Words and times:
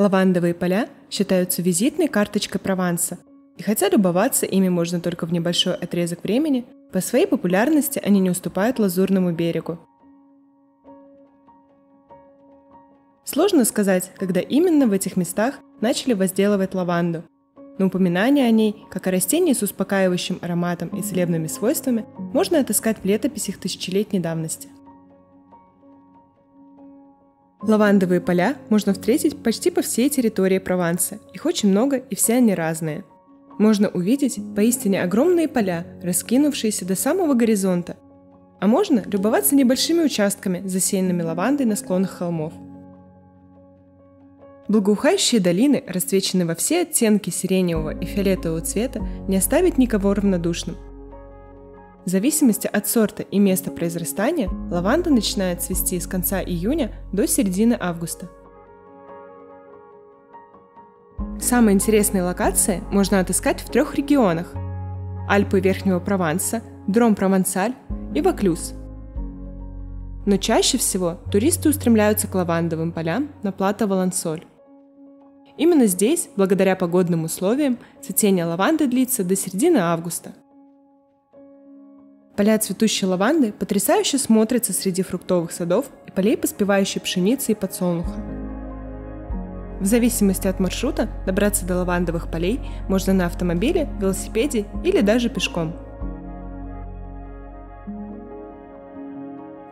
Лавандовые 0.00 0.54
поля 0.54 0.88
считаются 1.10 1.60
визитной 1.60 2.08
карточкой 2.08 2.58
Прованса, 2.58 3.18
и 3.58 3.62
хотя 3.62 3.90
любоваться 3.90 4.46
ими 4.46 4.70
можно 4.70 4.98
только 4.98 5.26
в 5.26 5.32
небольшой 5.34 5.74
отрезок 5.74 6.24
времени, 6.24 6.64
по 6.90 7.02
своей 7.02 7.26
популярности 7.26 8.00
они 8.02 8.18
не 8.18 8.30
уступают 8.30 8.78
Лазурному 8.78 9.32
берегу. 9.32 9.78
Сложно 13.24 13.66
сказать, 13.66 14.10
когда 14.16 14.40
именно 14.40 14.86
в 14.86 14.92
этих 14.92 15.18
местах 15.18 15.58
начали 15.82 16.14
возделывать 16.14 16.72
лаванду, 16.72 17.22
но 17.78 17.88
упоминание 17.88 18.46
о 18.46 18.50
ней, 18.50 18.86
как 18.90 19.06
о 19.06 19.10
растении 19.10 19.52
с 19.52 19.60
успокаивающим 19.60 20.38
ароматом 20.40 20.88
и 20.98 21.02
целебными 21.02 21.46
свойствами, 21.46 22.06
можно 22.32 22.58
отыскать 22.58 22.96
в 23.02 23.04
летописях 23.04 23.58
тысячелетней 23.58 24.20
давности. 24.20 24.70
Лавандовые 27.62 28.20
поля 28.20 28.56
можно 28.68 28.92
встретить 28.92 29.42
почти 29.42 29.70
по 29.70 29.82
всей 29.82 30.08
территории 30.08 30.58
Прованса. 30.58 31.18
Их 31.34 31.44
очень 31.46 31.70
много, 31.70 31.96
и 31.96 32.14
все 32.14 32.34
они 32.34 32.54
разные. 32.54 33.04
Можно 33.58 33.88
увидеть 33.88 34.40
поистине 34.56 35.02
огромные 35.02 35.48
поля, 35.48 35.86
раскинувшиеся 36.02 36.86
до 36.86 36.96
самого 36.96 37.34
горизонта. 37.34 37.96
А 38.60 38.66
можно 38.66 39.02
любоваться 39.06 39.54
небольшими 39.54 40.04
участками, 40.04 40.66
засеянными 40.66 41.22
лавандой 41.22 41.66
на 41.66 41.76
склонах 41.76 42.10
холмов– 42.10 42.52
Благоухающие 44.70 45.40
долины, 45.40 45.82
расцвеченные 45.84 46.46
во 46.46 46.54
все 46.54 46.82
оттенки 46.82 47.30
сиреневого 47.30 47.90
и 47.90 48.04
фиолетового 48.04 48.60
цвета, 48.60 49.00
не 49.26 49.36
оставят 49.36 49.78
никого 49.78 50.14
равнодушным. 50.14 50.76
В 52.06 52.08
зависимости 52.08 52.66
от 52.66 52.86
сорта 52.86 53.22
и 53.22 53.38
места 53.38 53.70
произрастания, 53.70 54.48
лаванда 54.70 55.10
начинает 55.10 55.62
цвести 55.62 56.00
с 56.00 56.06
конца 56.06 56.42
июня 56.42 56.92
до 57.12 57.26
середины 57.26 57.76
августа. 57.78 58.28
Самые 61.40 61.74
интересные 61.74 62.22
локации 62.22 62.82
можно 62.90 63.20
отыскать 63.20 63.60
в 63.60 63.70
трех 63.70 63.94
регионах– 63.94 64.54
Альпы 65.28 65.60
Верхнего 65.60 66.00
Прованса, 66.00 66.62
Дром-Провансаль 66.88 67.74
и 68.14 68.20
Ваклюз. 68.20 68.74
Но 70.26 70.36
чаще 70.38 70.76
всего 70.76 71.18
туристы 71.30 71.68
устремляются 71.68 72.26
к 72.26 72.34
лавандовым 72.34 72.92
полям 72.92 73.28
на 73.42 73.52
плато 73.52 73.86
Валансоль. 73.86 74.44
Именно 75.56 75.86
здесь, 75.86 76.30
благодаря 76.36 76.74
погодным 76.74 77.24
условиям, 77.24 77.78
цветение 78.00 78.44
лаванды 78.44 78.86
длится 78.86 79.22
до 79.24 79.36
середины 79.36 79.78
августа. 79.78 80.34
Поля 82.40 82.58
цветущей 82.58 83.06
лаванды 83.06 83.52
потрясающе 83.52 84.16
смотрятся 84.16 84.72
среди 84.72 85.02
фруктовых 85.02 85.52
садов 85.52 85.84
и 86.06 86.10
полей 86.10 86.38
поспевающей 86.38 86.98
пшеницы 86.98 87.52
и 87.52 87.54
подсолнуха. 87.54 88.14
В 89.78 89.84
зависимости 89.84 90.48
от 90.48 90.58
маршрута 90.58 91.10
добраться 91.26 91.66
до 91.66 91.76
лавандовых 91.76 92.30
полей 92.30 92.60
можно 92.88 93.12
на 93.12 93.26
автомобиле, 93.26 93.90
велосипеде 94.00 94.64
или 94.82 95.02
даже 95.02 95.28
пешком– 95.28 95.76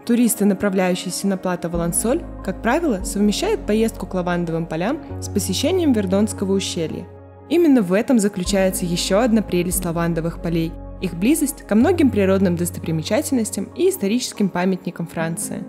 Туристы, 0.07 0.45
направляющиеся 0.45 1.27
на 1.27 1.39
плато 1.39 1.71
Валансоль, 1.71 2.23
как 2.45 2.61
правило, 2.61 3.03
совмещают 3.03 3.65
поездку 3.65 4.07
к 4.07 4.13
лавандовым 4.13 4.67
полям 4.67 5.23
с 5.23 5.31
посещением 5.31 5.95
Вердонского 5.95 6.53
ущелья. 6.53 7.07
Именно 7.49 7.81
в 7.81 7.95
этом 7.95 8.19
заключается 8.19 8.85
еще 8.85 9.23
одна 9.23 9.41
прелесть 9.41 9.87
лавандовых 9.87 10.43
полей– 10.43 10.71
их 11.01 11.15
близость 11.15 11.63
ко 11.67 11.75
многим 11.75 12.11
природным 12.11 12.57
достопримечательностям 12.57 13.65
и 13.77 13.89
историческим 13.89 14.49
памятникам 14.49 15.07
Франции. 15.07 15.65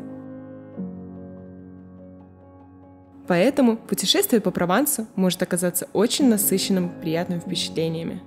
Поэтому 3.27 3.77
путешествие 3.77 4.41
по 4.41 4.49
Провансу 4.49 5.05
может 5.15 5.43
оказаться 5.43 5.87
очень 5.93 6.29
насыщенным 6.29 6.89
приятными 6.99 7.39
впечатлениями. 7.39 8.23